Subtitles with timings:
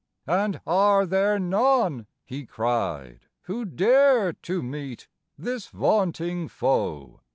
[0.25, 7.19] "And are there none," he cried, "who dare to meet this vaunting foe?